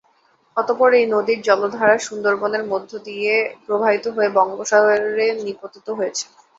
অতঃপর 0.57 0.89
এই 0.93 1.05
নদীর 1.13 1.39
জলধারা 1.47 1.95
সুন্দরবনের 2.07 2.63
মধ্য 2.71 2.91
দিয়ে 3.07 3.33
প্রবাহিত 3.65 4.05
হয়ে 4.15 4.29
বঙ্গোপসাগরে 4.37 5.27
নিপতিত 5.45 5.87
হয়েছে। 5.97 6.25